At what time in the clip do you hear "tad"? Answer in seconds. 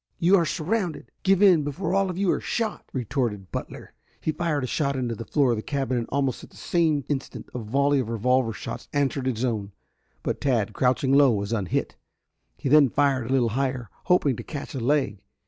10.41-10.73